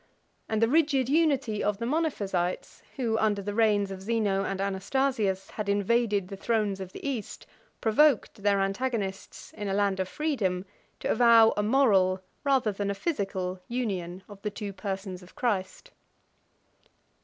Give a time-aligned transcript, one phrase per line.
[0.49, 5.51] And the rigid unity of the Monophysites, who, under the reigns of Zeno and Anastasius,
[5.51, 7.45] had invaded the thrones of the East,
[7.81, 10.65] provoked their antagonists, in a land of freedom,
[11.01, 15.91] to avow a moral, rather than a physical, union of the two persons of Christ.